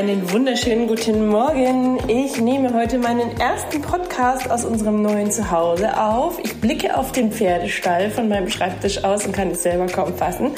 Einen 0.00 0.32
wunderschönen 0.32 0.86
guten 0.86 1.28
Morgen. 1.28 1.98
Ich 2.08 2.40
nehme 2.40 2.72
heute 2.72 2.96
meinen 2.96 3.38
ersten 3.38 3.82
Podcast 3.82 4.50
aus 4.50 4.64
unserem 4.64 5.02
neuen 5.02 5.30
Zuhause 5.30 6.00
auf. 6.00 6.38
Ich 6.42 6.58
blicke 6.58 6.96
auf 6.96 7.12
den 7.12 7.30
Pferdestall 7.30 8.10
von 8.10 8.26
meinem 8.26 8.48
Schreibtisch 8.48 9.04
aus 9.04 9.26
und 9.26 9.32
kann 9.32 9.50
es 9.50 9.62
selber 9.62 9.88
kaum 9.88 10.14
fassen. 10.14 10.52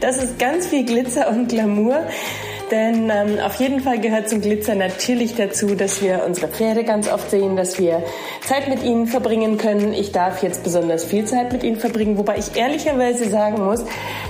Das 0.00 0.22
ist 0.22 0.38
ganz 0.38 0.68
viel 0.68 0.84
Glitzer 0.84 1.28
und 1.28 1.48
Glamour. 1.48 2.06
Denn 2.70 3.10
ähm, 3.10 3.38
auf 3.40 3.56
jeden 3.56 3.80
Fall 3.80 4.00
gehört 4.00 4.28
zum 4.28 4.40
Glitzer 4.40 4.74
natürlich 4.74 5.34
dazu, 5.34 5.74
dass 5.74 6.00
wir 6.02 6.22
unsere 6.26 6.48
Pferde 6.48 6.84
ganz 6.84 7.10
oft 7.10 7.30
sehen, 7.30 7.56
dass 7.56 7.78
wir 7.78 8.02
Zeit 8.42 8.68
mit 8.68 8.82
ihnen 8.82 9.06
verbringen 9.06 9.58
können. 9.58 9.92
Ich 9.92 10.12
darf 10.12 10.42
jetzt 10.42 10.64
besonders 10.64 11.04
viel 11.04 11.24
Zeit 11.24 11.52
mit 11.52 11.62
ihnen 11.62 11.76
verbringen, 11.76 12.16
wobei 12.16 12.38
ich 12.38 12.56
ehrlicherweise 12.56 13.28
sagen 13.28 13.64
muss, 13.64 13.84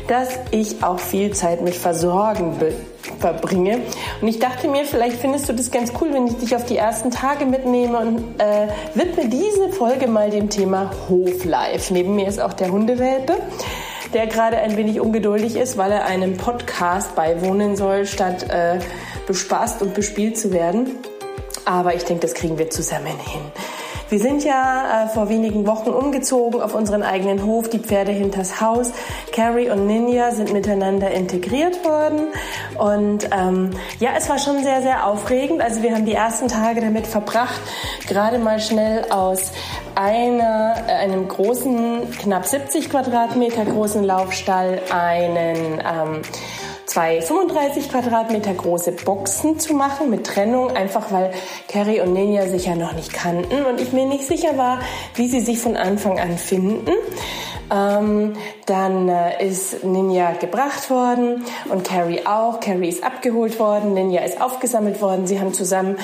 dass 0.09 0.39
ich 0.51 0.83
auch 0.83 0.99
viel 0.99 1.33
Zeit 1.33 1.63
mit 1.63 1.75
Versorgen 1.75 2.57
verbringe. 3.21 3.81
Und 4.21 4.29
ich 4.29 4.39
dachte 4.39 4.69
mir, 4.69 4.85
vielleicht 4.85 5.17
findest 5.17 5.49
du 5.49 5.53
das 5.53 5.71
ganz 5.71 5.93
cool, 6.01 6.13
wenn 6.13 6.27
ich 6.27 6.37
dich 6.37 6.57
auf 6.57 6.65
die 6.65 6.77
ersten 6.77 7.11
Tage 7.11 7.47
mitnehme 7.47 7.99
und 7.99 8.19
äh, 8.39 8.69
widme 8.95 9.29
diese 9.29 9.71
Folge 9.71 10.09
mal 10.09 10.31
dem 10.31 10.51
Thema 10.51 10.91
Hoflife. 11.09 11.93
Neben 11.93 12.17
mir 12.17 12.29
ist 12.29 12.41
auch 12.41 12.53
der 12.53 12.71
Hundewelpe 12.71 13.37
der 14.15 14.27
gerade 14.29 14.59
ein 14.59 14.77
wenig 14.77 15.01
ungeduldig 15.01 15.57
ist, 15.57 15.77
weil 15.77 15.91
er 15.93 16.05
einem 16.07 16.37
Podcast 16.37 17.15
beiwohnen 17.17 17.77
soll, 17.77 18.07
statt 18.07 18.49
äh, 18.49 18.79
bespaßt 19.27 19.83
und 19.83 19.95
bespielt 19.95 20.39
zu 20.39 20.53
werden. 20.53 20.93
Aber 21.65 21.95
ich 21.95 22.05
denke, 22.05 22.23
das 22.23 22.35
kriegen 22.35 22.59
wir 22.59 22.71
zusammen 22.71 23.19
hin. 23.19 23.43
Wir 24.15 24.21
sind 24.21 24.45
ja 24.45 25.07
äh, 25.07 25.09
vor 25.09 25.29
wenigen 25.29 25.67
Wochen 25.67 25.91
umgezogen 25.91 26.63
auf 26.63 26.77
unseren 26.77 27.03
eigenen 27.03 27.45
Hof, 27.45 27.69
die 27.69 27.81
Pferde 27.81 28.13
hinters 28.13 28.61
Haus. 28.61 28.93
Carrie 29.33 29.71
und 29.71 29.89
Ninja 29.89 30.31
sind 30.31 30.53
miteinander 30.53 31.11
integriert 31.11 31.85
worden. 31.85 32.29
Und 32.79 33.29
ähm, 33.33 33.71
ja, 33.99 34.11
es 34.17 34.29
war 34.29 34.39
schon 34.39 34.63
sehr, 34.63 34.83
sehr 34.83 35.09
aufregend. 35.09 35.61
Also 35.61 35.83
wir 35.83 35.97
haben 35.97 36.05
die 36.05 36.13
ersten 36.13 36.47
Tage 36.47 36.81
damit 36.81 37.09
verbracht, 37.09 37.61
gerade 38.07 38.39
mal 38.39 38.61
schnell 38.61 39.05
aus 39.11 39.51
einer, 39.97 40.77
äh, 40.87 40.93
einem 40.93 41.27
großen, 41.27 42.09
knapp 42.13 42.47
70 42.47 42.91
Quadratmeter 42.91 43.65
großen 43.65 44.05
Laufstall 44.05 44.81
einen 44.93 45.83
ähm, 45.85 46.23
zwei 46.95 47.21
35 47.21 47.91
Quadratmeter 47.91 48.55
große 48.55 48.93
Boxen 48.93 49.59
zu 49.59 49.75
machen 49.75 50.11
mit 50.11 50.25
Trennung, 50.25 50.77
einfach 50.77 51.11
weil 51.11 51.33
Carrie 51.67 52.01
und 52.01 52.13
Ninja 52.13 52.47
sich 52.47 52.67
ja 52.67 52.77
noch 52.77 52.93
nicht 52.93 53.13
kannten 53.13 53.65
und 53.65 53.81
ich 53.81 53.93
mir 53.93 54.07
nicht 54.07 54.25
sicher 54.25 54.57
war, 54.57 54.79
wie 55.17 55.27
sie 55.27 55.41
sich 55.41 55.59
von 55.59 55.77
Anfang 55.77 56.21
an 56.21 56.39
finden. 56.39 56.93
Ähm, 57.73 58.35
dann 58.67 59.09
äh, 59.09 59.45
ist 59.45 59.83
Ninja 59.83 60.35
gebracht 60.35 60.89
worden 60.89 61.45
und 61.69 61.83
Carrie 61.83 62.25
auch. 62.27 62.61
Carrie 62.61 62.91
ist 62.91 63.03
abgeholt 63.03 63.59
worden, 63.59 63.95
Ninja 63.95 64.23
ist 64.23 64.41
aufgesammelt 64.41 65.03
worden. 65.03 65.27
Sie 65.27 65.41
haben 65.41 65.53
zusammen 65.53 65.97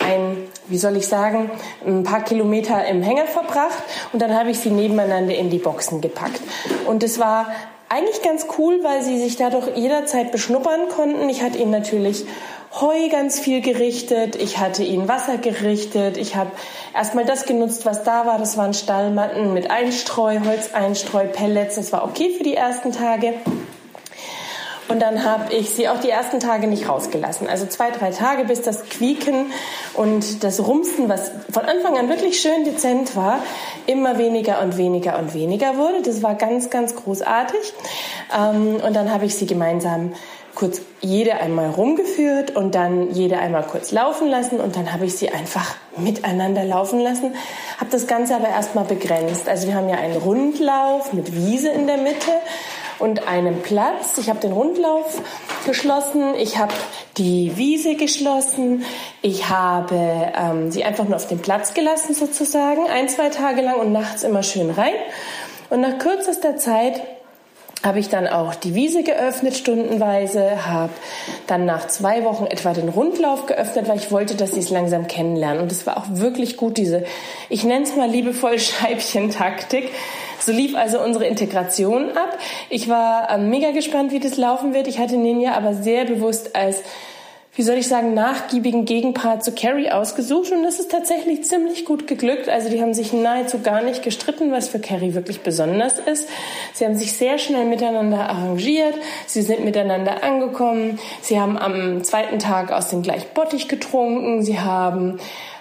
ein, 0.00 0.38
wie 0.68 0.78
soll 0.78 0.96
ich 0.96 1.08
sagen, 1.08 1.50
ein 1.86 2.04
paar 2.04 2.22
Kilometer 2.22 2.86
im 2.86 3.02
Hänger 3.02 3.26
verbracht 3.26 3.82
und 4.14 4.22
dann 4.22 4.34
habe 4.34 4.48
ich 4.48 4.60
sie 4.60 4.70
nebeneinander 4.70 5.34
in 5.34 5.50
die 5.50 5.58
Boxen 5.58 6.00
gepackt. 6.00 6.40
Und 6.86 7.02
es 7.02 7.18
war 7.18 7.48
eigentlich 7.88 8.22
ganz 8.22 8.46
cool, 8.58 8.80
weil 8.82 9.02
sie 9.02 9.18
sich 9.18 9.36
dadurch 9.36 9.76
jederzeit 9.76 10.32
beschnuppern 10.32 10.88
konnten. 10.88 11.28
Ich 11.28 11.42
hatte 11.42 11.58
ihnen 11.58 11.70
natürlich 11.70 12.26
Heu 12.80 13.08
ganz 13.08 13.40
viel 13.40 13.62
gerichtet, 13.62 14.36
ich 14.36 14.58
hatte 14.58 14.84
ihnen 14.84 15.08
Wasser 15.08 15.38
gerichtet, 15.38 16.18
ich 16.18 16.36
habe 16.36 16.50
erstmal 16.94 17.24
das 17.24 17.46
genutzt, 17.46 17.86
was 17.86 18.04
da 18.04 18.26
war. 18.26 18.38
Das 18.38 18.58
waren 18.58 18.74
Stallmatten 18.74 19.54
mit 19.54 19.70
Einstreu, 19.70 20.40
Holzeinstreu, 20.44 21.26
Pellets. 21.28 21.76
Das 21.76 21.92
war 21.92 22.04
okay 22.04 22.30
für 22.36 22.44
die 22.44 22.54
ersten 22.54 22.92
Tage. 22.92 23.34
Und 24.88 25.00
dann 25.00 25.24
habe 25.24 25.52
ich 25.52 25.70
sie 25.70 25.88
auch 25.88 26.00
die 26.00 26.08
ersten 26.08 26.40
Tage 26.40 26.66
nicht 26.66 26.88
rausgelassen. 26.88 27.46
Also 27.46 27.66
zwei, 27.66 27.90
drei 27.90 28.10
Tage, 28.10 28.44
bis 28.44 28.62
das 28.62 28.84
Quieken 28.84 29.52
und 29.94 30.42
das 30.42 30.66
Rumsen, 30.66 31.08
was 31.08 31.30
von 31.50 31.64
Anfang 31.64 31.98
an 31.98 32.08
wirklich 32.08 32.40
schön 32.40 32.64
dezent 32.64 33.14
war, 33.14 33.40
immer 33.86 34.18
weniger 34.18 34.62
und 34.62 34.78
weniger 34.78 35.18
und 35.18 35.34
weniger 35.34 35.76
wurde. 35.76 36.02
Das 36.02 36.22
war 36.22 36.34
ganz, 36.34 36.70
ganz 36.70 36.96
großartig. 36.96 37.74
Ähm, 38.36 38.76
und 38.76 38.96
dann 38.96 39.12
habe 39.12 39.26
ich 39.26 39.34
sie 39.34 39.46
gemeinsam 39.46 40.12
kurz 40.54 40.80
jede 41.00 41.34
einmal 41.34 41.70
rumgeführt 41.70 42.56
und 42.56 42.74
dann 42.74 43.12
jede 43.12 43.38
einmal 43.38 43.62
kurz 43.62 43.92
laufen 43.92 44.26
lassen 44.26 44.58
und 44.58 44.74
dann 44.74 44.92
habe 44.92 45.04
ich 45.04 45.14
sie 45.14 45.28
einfach 45.28 45.76
miteinander 45.96 46.64
laufen 46.64 46.98
lassen. 46.98 47.34
Habe 47.78 47.90
das 47.92 48.08
Ganze 48.08 48.34
aber 48.34 48.48
erstmal 48.48 48.84
begrenzt. 48.84 49.48
Also 49.48 49.68
wir 49.68 49.74
haben 49.74 49.88
ja 49.88 49.98
einen 49.98 50.16
Rundlauf 50.16 51.12
mit 51.12 51.32
Wiese 51.32 51.68
in 51.68 51.86
der 51.86 51.98
Mitte 51.98 52.32
und 52.98 53.26
einem 53.28 53.62
Platz. 53.62 54.18
Ich 54.18 54.28
habe 54.28 54.40
den 54.40 54.52
Rundlauf 54.52 55.20
geschlossen, 55.66 56.34
ich 56.34 56.58
habe 56.58 56.72
die 57.16 57.56
Wiese 57.56 57.94
geschlossen, 57.94 58.84
ich 59.22 59.48
habe 59.48 60.32
ähm, 60.36 60.70
sie 60.70 60.84
einfach 60.84 61.04
nur 61.04 61.16
auf 61.16 61.28
den 61.28 61.38
Platz 61.38 61.74
gelassen 61.74 62.14
sozusagen, 62.14 62.88
ein, 62.88 63.08
zwei 63.08 63.28
Tage 63.28 63.62
lang 63.62 63.76
und 63.76 63.92
nachts 63.92 64.24
immer 64.24 64.42
schön 64.42 64.70
rein. 64.70 64.94
Und 65.70 65.80
nach 65.80 65.98
kürzester 65.98 66.56
Zeit 66.56 67.02
habe 67.84 68.00
ich 68.00 68.08
dann 68.08 68.26
auch 68.26 68.54
die 68.54 68.74
Wiese 68.74 69.04
geöffnet 69.04 69.56
stundenweise, 69.56 70.66
habe 70.66 70.92
dann 71.46 71.64
nach 71.64 71.86
zwei 71.86 72.24
Wochen 72.24 72.46
etwa 72.46 72.72
den 72.72 72.88
Rundlauf 72.88 73.46
geöffnet, 73.46 73.88
weil 73.88 73.98
ich 73.98 74.10
wollte, 74.10 74.34
dass 74.34 74.52
sie 74.52 74.60
es 74.60 74.70
langsam 74.70 75.06
kennenlernen. 75.06 75.62
Und 75.62 75.70
es 75.70 75.86
war 75.86 75.96
auch 75.96 76.06
wirklich 76.08 76.56
gut, 76.56 76.76
diese, 76.76 77.04
ich 77.48 77.64
nenne 77.64 77.84
es 77.84 77.94
mal 77.94 78.08
liebevoll 78.08 78.58
Scheibchentaktik. 78.58 79.90
So 80.40 80.52
lief 80.52 80.76
also 80.76 81.00
unsere 81.00 81.26
Integration 81.26 82.10
ab. 82.16 82.38
Ich 82.70 82.88
war 82.88 83.30
äh, 83.30 83.38
mega 83.38 83.70
gespannt, 83.70 84.12
wie 84.12 84.20
das 84.20 84.36
laufen 84.36 84.74
wird. 84.74 84.86
Ich 84.86 84.98
hatte 84.98 85.16
Ninja 85.16 85.52
aber 85.52 85.74
sehr 85.74 86.04
bewusst 86.04 86.54
als 86.56 86.82
wie 87.58 87.64
soll 87.64 87.74
ich 87.74 87.88
sagen, 87.88 88.14
nachgiebigen 88.14 88.84
Gegenpart 88.84 89.42
zu 89.42 89.50
Carrie 89.50 89.90
ausgesucht 89.90 90.52
und 90.52 90.62
das 90.62 90.78
ist 90.78 90.92
tatsächlich 90.92 91.42
ziemlich 91.42 91.84
gut 91.84 92.06
geglückt. 92.06 92.48
Also 92.48 92.70
die 92.70 92.80
haben 92.80 92.94
sich 92.94 93.12
nahezu 93.12 93.58
gar 93.58 93.82
nicht 93.82 94.04
gestritten, 94.04 94.52
was 94.52 94.68
für 94.68 94.78
Carrie 94.78 95.14
wirklich 95.14 95.40
besonders 95.40 95.98
ist. 95.98 96.28
Sie 96.72 96.84
haben 96.84 96.94
sich 96.94 97.14
sehr 97.14 97.36
schnell 97.38 97.64
miteinander 97.64 98.30
arrangiert, 98.30 98.94
sie 99.26 99.42
sind 99.42 99.64
miteinander 99.64 100.22
angekommen, 100.22 101.00
sie 101.20 101.40
haben 101.40 101.58
am 101.58 102.04
zweiten 102.04 102.38
Tag 102.38 102.70
aus 102.70 102.90
dem 102.90 103.02
gleichen 103.02 103.26
Bottich 103.34 103.66
getrunken, 103.66 104.44
sie 104.44 104.60
haben 104.60 105.18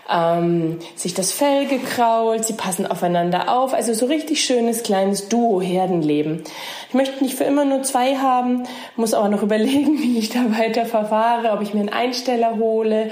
ähm, 0.09 0.79
sich 0.95 1.13
das 1.13 1.31
Fell 1.31 1.65
gekrault, 1.67 2.45
sie 2.45 2.53
passen 2.53 2.87
aufeinander 2.87 3.57
auf. 3.57 3.73
Also 3.73 3.93
so 3.93 4.05
richtig 4.05 4.43
schönes 4.43 4.83
kleines 4.83 5.29
Duo-Herdenleben. 5.29 6.43
Ich 6.87 6.93
möchte 6.93 7.23
nicht 7.23 7.35
für 7.35 7.43
immer 7.43 7.65
nur 7.65 7.83
zwei 7.83 8.15
haben, 8.15 8.63
muss 8.95 9.13
aber 9.13 9.29
noch 9.29 9.43
überlegen, 9.43 9.99
wie 9.99 10.17
ich 10.17 10.29
da 10.29 10.57
weiter 10.57 10.85
verfahre, 10.85 11.51
ob 11.51 11.61
ich 11.61 11.73
mir 11.73 11.81
einen 11.81 11.89
Einsteller 11.89 12.57
hole 12.57 13.11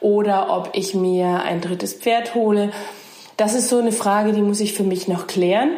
oder 0.00 0.56
ob 0.56 0.70
ich 0.74 0.94
mir 0.94 1.42
ein 1.42 1.60
drittes 1.60 1.94
Pferd 1.94 2.34
hole. 2.34 2.70
Das 3.36 3.54
ist 3.54 3.68
so 3.68 3.78
eine 3.78 3.92
Frage, 3.92 4.32
die 4.32 4.42
muss 4.42 4.60
ich 4.60 4.72
für 4.72 4.84
mich 4.84 5.08
noch 5.08 5.26
klären. 5.26 5.70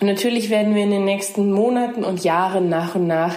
Und 0.00 0.06
natürlich 0.06 0.48
werden 0.48 0.74
wir 0.74 0.84
in 0.84 0.90
den 0.90 1.04
nächsten 1.04 1.52
Monaten 1.52 2.04
und 2.04 2.24
Jahren 2.24 2.68
nach 2.68 2.94
und 2.94 3.06
nach 3.06 3.34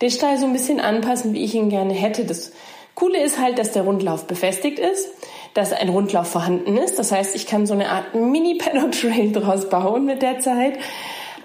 den 0.00 0.10
Stall 0.10 0.38
so 0.38 0.46
ein 0.46 0.52
bisschen 0.52 0.80
anpassen, 0.80 1.32
wie 1.32 1.44
ich 1.44 1.54
ihn 1.54 1.70
gerne 1.70 1.94
hätte. 1.94 2.24
Das 2.24 2.52
Coole 2.94 3.22
ist 3.22 3.40
halt, 3.40 3.58
dass 3.58 3.72
der 3.72 3.82
Rundlauf 3.82 4.26
befestigt 4.26 4.78
ist 4.78 5.08
dass 5.54 5.72
ein 5.72 5.88
Rundlauf 5.88 6.28
vorhanden 6.28 6.76
ist. 6.76 6.98
Das 6.98 7.12
heißt, 7.12 7.34
ich 7.34 7.46
kann 7.46 7.66
so 7.66 7.74
eine 7.74 7.88
Art 7.88 8.14
Mini-Paddock-Trail 8.14 9.32
draus 9.32 9.68
bauen 9.68 10.04
mit 10.04 10.20
der 10.22 10.40
Zeit. 10.40 10.76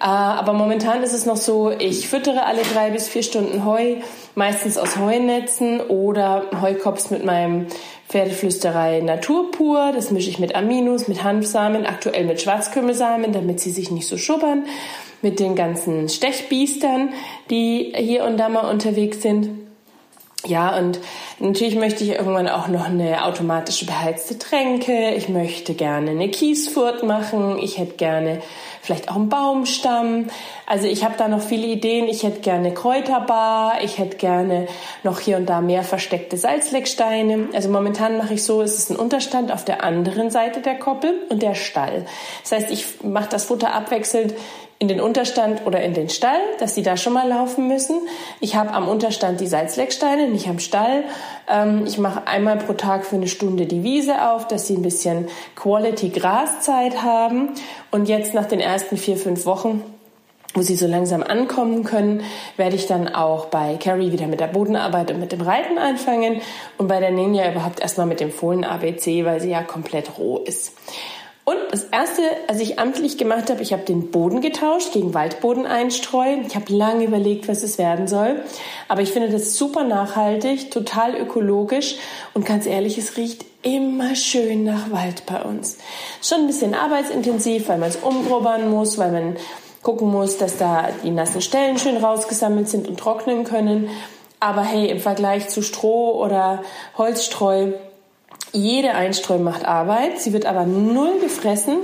Äh, 0.01 0.05
aber 0.05 0.53
momentan 0.53 1.03
ist 1.03 1.13
es 1.13 1.25
noch 1.25 1.37
so, 1.37 1.71
ich 1.71 2.07
füttere 2.09 2.45
alle 2.45 2.61
drei 2.73 2.89
bis 2.89 3.07
vier 3.07 3.23
Stunden 3.23 3.65
Heu, 3.65 3.97
meistens 4.35 4.77
aus 4.77 4.97
Heunetzen 4.97 5.81
oder 5.81 6.45
Heukops 6.61 7.11
mit 7.11 7.23
meinem 7.23 7.67
Pferdeflüsterei 8.07 9.01
Naturpur. 9.01 9.91
Das 9.93 10.09
mische 10.09 10.29
ich 10.29 10.39
mit 10.39 10.55
Aminos, 10.55 11.07
mit 11.07 11.23
Hanfsamen, 11.23 11.85
aktuell 11.85 12.25
mit 12.25 12.41
Schwarzkümmelsamen, 12.41 13.31
damit 13.31 13.59
sie 13.59 13.71
sich 13.71 13.91
nicht 13.91 14.07
so 14.07 14.17
schubbern. 14.17 14.65
mit 15.21 15.39
den 15.39 15.55
ganzen 15.55 16.07
Stechbiestern, 16.09 17.09
die 17.49 17.91
hier 17.95 18.23
und 18.23 18.37
da 18.37 18.49
mal 18.49 18.69
unterwegs 18.69 19.21
sind. 19.21 19.68
Ja, 20.45 20.77
und 20.77 20.99
natürlich 21.39 21.75
möchte 21.75 22.03
ich 22.05 22.11
irgendwann 22.11 22.47
auch 22.47 22.69
noch 22.69 22.85
eine 22.85 23.25
automatische 23.25 23.85
beheizte 23.85 24.39
Tränke. 24.39 25.13
Ich 25.15 25.27
möchte 25.27 25.73
gerne 25.73 26.11
eine 26.11 26.29
Kiesfurt 26.29 27.03
machen. 27.03 27.59
Ich 27.59 27.77
hätte 27.77 27.97
gerne 27.97 28.41
vielleicht 28.81 29.09
auch 29.09 29.17
einen 29.17 29.27
Baumstamm. 29.27 30.29
Also 30.65 30.87
ich 30.87 31.03
habe 31.03 31.15
da 31.17 31.27
noch 31.27 31.41
viele 31.41 31.67
Ideen. 31.67 32.07
Ich 32.07 32.23
hätte 32.23 32.39
gerne 32.39 32.73
Kräuterbar. 32.73 33.83
Ich 33.83 33.97
hätte 33.97 34.15
gerne 34.15 34.67
noch 35.03 35.19
hier 35.19 35.35
und 35.35 35.45
da 35.45 35.59
mehr 35.59 35.83
versteckte 35.83 36.37
Salzlecksteine. 36.37 37.49
Also 37.53 37.67
momentan 37.67 38.17
mache 38.17 38.35
ich 38.35 38.43
so, 38.45 38.61
es 38.61 38.77
ist 38.77 38.91
ein 38.91 38.95
Unterstand 38.95 39.51
auf 39.51 39.65
der 39.65 39.83
anderen 39.83 40.31
Seite 40.31 40.61
der 40.61 40.79
Koppel 40.79 41.15
und 41.29 41.41
der 41.41 41.53
Stall. 41.55 42.05
Das 42.43 42.53
heißt, 42.53 42.71
ich 42.71 43.03
mache 43.03 43.27
das 43.29 43.43
Futter 43.43 43.73
abwechselnd 43.73 44.33
in 44.81 44.87
den 44.87 45.01
Unterstand 45.01 45.65
oder 45.65 45.81
in 45.81 45.93
den 45.93 46.07
Stall, 46.07 46.39
dass 46.59 46.73
sie 46.73 46.83
da 46.83 46.95
schon 46.95 47.11
mal 47.11 47.27
laufen 47.27 47.67
müssen. 47.67 47.99
Ich 48.39 48.55
habe 48.55 48.71
am 48.71 48.87
Unterstand 48.87 49.41
die 49.41 49.47
Salzlecksteine, 49.47 50.29
nicht 50.29 50.47
am 50.47 50.59
Stall. 50.59 51.03
Ähm, 51.49 51.83
ich 51.85 51.97
mache 51.97 52.27
einmal 52.27 52.57
pro 52.57 52.73
Tag 52.73 53.05
für 53.05 53.17
eine 53.17 53.27
Stunde 53.27 53.65
die 53.65 53.83
Wiese 53.83 54.29
auf, 54.29 54.47
dass 54.47 54.67
sie 54.67 54.75
ein 54.75 54.81
bisschen 54.81 55.27
Quality 55.57 56.09
Graszeit 56.09 57.03
haben. 57.03 57.49
Und 57.91 58.07
jetzt 58.07 58.33
nach 58.33 58.45
den 58.45 58.61
ersten 58.61 58.95
vier, 58.95 59.17
fünf 59.17 59.45
Wochen 59.45 59.83
wo 60.55 60.63
sie 60.63 60.75
so 60.75 60.87
langsam 60.87 61.21
ankommen 61.21 61.83
können, 61.83 62.23
werde 62.57 62.75
ich 62.75 62.87
dann 62.87 63.07
auch 63.07 63.45
bei 63.45 63.77
Carrie 63.77 64.11
wieder 64.11 64.25
mit 64.25 64.39
der 64.39 64.47
Bodenarbeit 64.47 65.11
und 65.11 65.19
mit 65.19 65.31
dem 65.31 65.41
Reiten 65.41 65.77
anfangen 65.77 66.41
und 66.79 66.87
bei 66.87 66.99
der 66.99 67.11
Ninja 67.11 67.51
überhaupt 67.51 67.79
erstmal 67.81 68.07
mit 68.07 68.19
dem 68.19 68.31
Fohlen 68.31 68.63
ABC, 68.63 69.25
weil 69.25 69.39
sie 69.41 69.51
ja 69.51 69.61
komplett 69.61 70.17
roh 70.17 70.39
ist. 70.39 70.73
Und 71.49 71.57
das 71.71 71.85
erste, 71.85 72.21
als 72.47 72.59
ich 72.59 72.77
amtlich 72.77 73.17
gemacht 73.17 73.49
habe, 73.49 73.63
ich 73.63 73.73
habe 73.73 73.81
den 73.81 74.11
Boden 74.11 74.39
getauscht 74.39 74.93
gegen 74.93 75.15
Waldbodeneinstreu. 75.15 76.41
Ich 76.45 76.55
habe 76.55 76.71
lange 76.71 77.05
überlegt, 77.05 77.47
was 77.47 77.63
es 77.63 77.79
werden 77.79 78.07
soll. 78.07 78.43
Aber 78.87 79.01
ich 79.01 79.11
finde 79.11 79.29
das 79.29 79.55
super 79.55 79.83
nachhaltig, 79.83 80.69
total 80.69 81.15
ökologisch 81.15 81.95
und 82.35 82.45
ganz 82.45 82.67
ehrlich, 82.67 82.99
es 82.99 83.17
riecht 83.17 83.45
immer 83.63 84.13
schön 84.13 84.63
nach 84.63 84.91
Wald 84.91 85.25
bei 85.25 85.41
uns. 85.41 85.79
Schon 86.21 86.41
ein 86.41 86.47
bisschen 86.47 86.75
arbeitsintensiv, 86.75 87.67
weil 87.67 87.79
man 87.79 87.89
es 87.89 87.95
umgrubbern 87.95 88.69
muss, 88.69 88.99
weil 88.99 89.11
man 89.11 89.37
gucken 89.81 90.11
muss, 90.11 90.37
dass 90.37 90.57
da 90.57 90.89
die 91.03 91.09
nassen 91.09 91.41
Stellen 91.41 91.79
schön 91.79 91.97
rausgesammelt 91.97 92.69
sind 92.69 92.87
und 92.87 92.99
trocknen 92.99 93.43
können. 93.43 93.89
Aber 94.39 94.61
hey, 94.61 94.87
im 94.87 94.99
Vergleich 94.99 95.49
zu 95.49 95.63
Stroh 95.63 96.11
oder 96.23 96.61
Holzstreu 96.95 97.71
jede 98.51 98.95
Einstreu 98.95 99.37
macht 99.37 99.65
Arbeit, 99.65 100.19
sie 100.19 100.33
wird 100.33 100.45
aber 100.45 100.65
null 100.65 101.19
gefressen. 101.21 101.77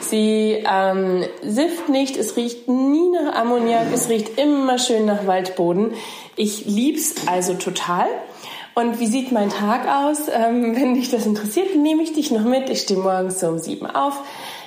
Sie 0.00 0.62
ähm, 0.70 1.24
sifft 1.42 1.88
nicht, 1.88 2.16
es 2.16 2.36
riecht 2.36 2.68
nie 2.68 3.08
nach 3.10 3.34
Ammoniak, 3.34 3.86
es 3.92 4.08
riecht 4.08 4.38
immer 4.38 4.78
schön 4.78 5.06
nach 5.06 5.26
Waldboden. 5.26 5.94
Ich 6.36 6.66
lieb's 6.66 7.14
also 7.26 7.54
total. 7.54 8.06
Und 8.74 9.00
wie 9.00 9.06
sieht 9.06 9.32
mein 9.32 9.48
Tag 9.48 9.88
aus? 9.88 10.28
Ähm, 10.28 10.76
wenn 10.76 10.94
dich 10.94 11.10
das 11.10 11.24
interessiert, 11.24 11.74
nehme 11.76 12.02
ich 12.02 12.12
dich 12.12 12.30
noch 12.30 12.44
mit. 12.44 12.68
Ich 12.68 12.82
stehe 12.82 13.00
morgens 13.00 13.40
so 13.40 13.48
um 13.48 13.58
sieben 13.58 13.86
auf. 13.86 14.20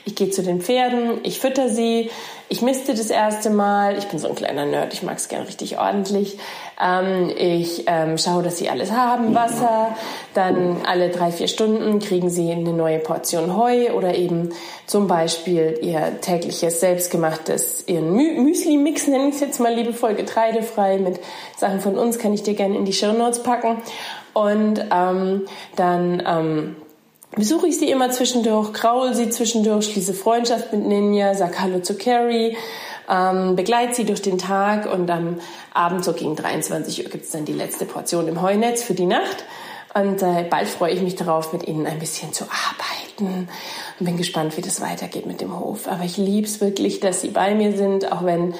Ich 0.05 0.15
gehe 0.15 0.29
zu 0.29 0.43
den 0.43 0.61
Pferden, 0.61 1.19
ich 1.23 1.39
fütter 1.39 1.69
sie, 1.69 2.09
ich 2.51 2.63
misste 2.63 2.95
das 2.95 3.11
erste 3.11 3.51
Mal. 3.51 3.97
Ich 3.99 4.07
bin 4.07 4.17
so 4.17 4.27
ein 4.27 4.33
kleiner 4.33 4.65
Nerd, 4.65 4.91
ich 4.93 5.03
mag 5.03 5.17
es 5.17 5.27
gern 5.27 5.43
richtig 5.43 5.77
ordentlich. 5.77 6.39
Ähm, 6.81 7.31
ich 7.37 7.83
ähm, 7.85 8.17
schaue, 8.17 8.41
dass 8.41 8.57
sie 8.57 8.69
alles 8.69 8.91
haben, 8.91 9.35
Wasser. 9.35 9.95
Dann 10.33 10.77
alle 10.83 11.09
drei, 11.09 11.31
vier 11.31 11.47
Stunden 11.47 11.99
kriegen 11.99 12.31
sie 12.31 12.51
eine 12.51 12.73
neue 12.73 12.97
Portion 12.97 13.55
Heu 13.55 13.93
oder 13.93 14.15
eben 14.15 14.49
zum 14.87 15.07
Beispiel 15.07 15.77
ihr 15.81 16.19
tägliches 16.21 16.79
selbstgemachtes, 16.79 17.83
ihren 17.87 18.11
Mü 18.11 18.41
Müsli-Mix, 18.41 19.07
nenne 19.07 19.29
ich 19.29 19.35
es 19.35 19.41
jetzt 19.41 19.59
mal 19.59 19.73
liebevoll, 19.73 20.15
getreidefrei 20.15 20.97
mit 20.97 21.19
Sachen 21.55 21.81
von 21.81 21.99
uns, 21.99 22.17
kann 22.17 22.33
ich 22.33 22.41
dir 22.41 22.55
gerne 22.55 22.75
in 22.75 22.85
die 22.85 22.93
Show 22.93 23.13
Notes 23.13 23.43
packen. 23.43 23.77
Und 24.33 24.83
ähm, 24.91 25.45
dann... 25.75 26.23
Ähm, 26.25 26.75
besuche 27.31 27.67
ich 27.67 27.77
sie 27.77 27.89
immer 27.89 28.11
zwischendurch, 28.11 28.73
kraul 28.73 29.13
sie 29.13 29.29
zwischendurch, 29.29 29.85
schließe 29.85 30.13
Freundschaft 30.13 30.73
mit 30.73 30.85
Ninja, 30.85 31.35
sag 31.35 31.59
Hallo 31.59 31.79
zu 31.79 31.95
Carrie, 31.95 32.57
ähm, 33.09 33.55
begleite 33.55 33.95
sie 33.95 34.05
durch 34.05 34.21
den 34.21 34.37
Tag 34.37 34.91
und 34.91 35.09
am 35.09 35.39
Abend 35.73 36.03
so 36.03 36.13
gegen 36.13 36.35
23 36.35 37.03
Uhr 37.03 37.09
gibt's 37.09 37.31
dann 37.31 37.45
die 37.45 37.53
letzte 37.53 37.85
Portion 37.85 38.27
im 38.27 38.41
Heunetz 38.41 38.83
für 38.83 38.93
die 38.93 39.05
Nacht. 39.05 39.45
Und 39.93 40.21
äh, 40.21 40.45
bald 40.47 40.67
freue 40.67 40.93
ich 40.93 41.01
mich 41.01 41.15
darauf, 41.15 41.51
mit 41.51 41.67
ihnen 41.67 41.87
ein 41.87 41.97
bisschen 41.97 42.31
zu 42.31 42.45
arbeiten 42.45 43.47
und 43.99 44.05
bin 44.05 44.17
gespannt, 44.17 44.55
wie 44.55 44.61
das 44.61 44.81
weitergeht 44.81 45.25
mit 45.25 45.41
dem 45.41 45.59
Hof. 45.59 45.87
Aber 45.87 46.03
ich 46.03 46.17
lieb's 46.17 46.61
wirklich, 46.61 46.99
dass 46.99 47.21
sie 47.21 47.29
bei 47.29 47.55
mir 47.55 47.75
sind, 47.75 48.11
auch 48.11 48.23
wenn 48.23 48.53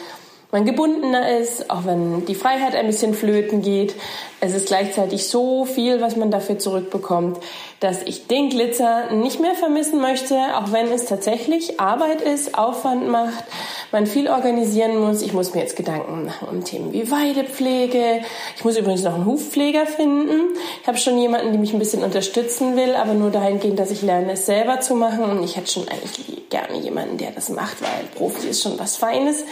man 0.52 0.66
gebundener 0.66 1.38
ist, 1.38 1.70
auch 1.70 1.86
wenn 1.86 2.26
die 2.26 2.34
Freiheit 2.34 2.76
ein 2.76 2.88
bisschen 2.88 3.14
flöten 3.14 3.62
geht. 3.62 3.94
Es 4.42 4.56
ist 4.56 4.68
gleichzeitig 4.68 5.28
so 5.28 5.66
viel, 5.66 6.02
was 6.02 6.16
man 6.16 6.32
dafür 6.32 6.58
zurückbekommt, 6.58 7.38
dass 7.80 8.02
ich 8.04 8.26
den 8.28 8.50
Glitzer 8.50 9.12
nicht 9.12 9.40
mehr 9.40 9.54
vermissen 9.54 10.02
möchte, 10.02 10.36
auch 10.56 10.72
wenn 10.72 10.92
es 10.92 11.06
tatsächlich 11.06 11.80
Arbeit 11.80 12.22
ist, 12.22 12.58
Aufwand 12.58 13.08
macht, 13.08 13.44
man 13.92 14.08
viel 14.08 14.30
organisieren 14.30 15.00
muss. 15.00 15.22
Ich 15.22 15.34
muss 15.34 15.54
mir 15.54 15.62
jetzt 15.62 15.76
Gedanken 15.76 16.26
machen 16.26 16.48
um 16.50 16.64
Themen 16.64 16.94
wie 16.94 17.10
Weidepflege. 17.10 18.22
Ich 18.56 18.64
muss 18.64 18.78
übrigens 18.78 19.04
noch 19.04 19.16
einen 19.16 19.26
Hufpfleger 19.26 19.86
finden. 19.86 20.56
Ich 20.82 20.88
habe 20.88 20.98
schon 20.98 21.18
jemanden, 21.18 21.52
der 21.52 21.60
mich 21.60 21.74
ein 21.74 21.80
bisschen 21.80 22.04
unterstützen 22.04 22.76
will, 22.76 22.96
aber 22.96 23.14
nur 23.14 23.32
dahingehend, 23.32 23.80
dass 23.80 23.92
ich 23.92 24.02
lerne, 24.02 24.34
es 24.34 24.46
selber 24.46 24.80
zu 24.80 24.96
machen. 24.96 25.24
Und 25.24 25.44
ich 25.44 25.56
hätte 25.56 25.72
schon 25.72 25.88
eigentlich 25.88 26.50
gerne 26.50 26.78
jemanden, 26.80 27.18
der 27.18 27.32
das 27.32 27.50
macht, 27.50 27.82
weil 27.82 28.06
Profi 28.16 28.48
ist 28.48 28.64
schon 28.64 28.80
was 28.80 28.96
Feines. 28.96 29.44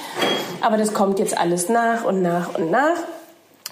Aber 0.61 0.77
das 0.77 0.93
kommt 0.93 1.19
jetzt 1.19 1.37
alles 1.37 1.69
nach 1.69 2.05
und 2.05 2.21
nach 2.21 2.55
und 2.57 2.71
nach 2.71 2.97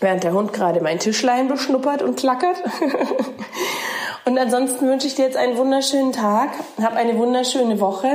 während 0.02 0.24
der 0.24 0.34
Hund 0.34 0.54
gerade 0.54 0.82
mein 0.82 1.00
Tischlein 1.00 1.48
beschnuppert 1.48 2.02
und 2.02 2.18
klackert. 2.18 2.58
und 4.25 4.39
ansonsten 4.39 4.88
wünsche 4.88 5.06
ich 5.06 5.16
dir 5.16 5.25
jetzt 5.25 5.38
einen 5.38 5.56
wunderschönen 5.56 6.12
Tag, 6.12 6.50
hab 6.81 6.95
eine 6.95 7.18
wunderschöne 7.18 7.80
Woche. 7.80 8.07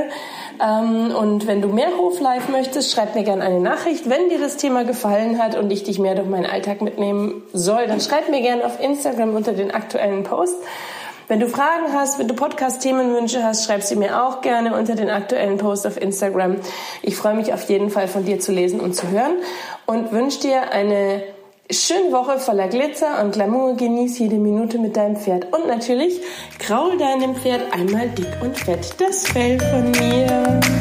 Ähm, 0.61 1.15
und 1.15 1.47
wenn 1.47 1.61
du 1.61 1.69
mehr 1.69 1.97
Hoflife 1.97 2.51
möchtest, 2.51 2.91
schreib 2.91 3.15
mir 3.15 3.23
gerne 3.23 3.43
eine 3.43 3.61
Nachricht. 3.61 4.09
Wenn 4.09 4.27
dir 4.27 4.39
das 4.39 4.57
Thema 4.57 4.83
gefallen 4.83 5.41
hat 5.41 5.57
und 5.57 5.71
ich 5.71 5.83
dich 5.83 5.99
mehr 5.99 6.15
durch 6.15 6.27
meinen 6.27 6.45
Alltag 6.45 6.81
mitnehmen 6.81 7.41
soll, 7.53 7.87
dann 7.87 8.01
schreib 8.01 8.29
mir 8.29 8.41
gerne 8.41 8.65
auf 8.65 8.79
Instagram 8.81 9.35
unter 9.35 9.53
den 9.53 9.71
aktuellen 9.71 10.23
Post. 10.23 10.55
Wenn 11.29 11.39
du 11.39 11.47
Fragen 11.47 11.93
hast, 11.93 12.19
wenn 12.19 12.27
du 12.27 12.33
Podcast-Themenwünsche 12.33 13.41
hast, 13.41 13.65
schreib 13.65 13.83
sie 13.83 13.95
mir 13.95 14.21
auch 14.21 14.41
gerne 14.41 14.75
unter 14.75 14.95
den 14.95 15.09
aktuellen 15.09 15.57
Post 15.57 15.87
auf 15.87 15.95
Instagram. 15.95 16.57
Ich 17.03 17.15
freue 17.15 17.35
mich 17.35 17.53
auf 17.53 17.69
jeden 17.69 17.89
Fall 17.89 18.09
von 18.09 18.25
dir 18.25 18.41
zu 18.41 18.51
lesen 18.51 18.81
und 18.81 18.97
zu 18.97 19.07
hören 19.07 19.35
und 19.85 20.11
wünsche 20.11 20.41
dir 20.41 20.73
eine 20.73 21.23
Schöne 21.71 22.11
Woche 22.11 22.37
voller 22.37 22.67
Glitzer 22.67 23.23
und 23.23 23.31
Glamour. 23.31 23.77
Genieß 23.77 24.19
jede 24.19 24.35
Minute 24.35 24.77
mit 24.77 24.97
deinem 24.97 25.15
Pferd. 25.15 25.53
Und 25.53 25.67
natürlich 25.67 26.19
kraul 26.59 26.97
deinem 26.97 27.33
Pferd 27.33 27.61
einmal 27.71 28.09
dick 28.09 28.27
und 28.41 28.57
fett 28.57 28.93
das 28.97 29.25
Fell 29.27 29.57
von 29.57 29.89
mir. 29.91 30.80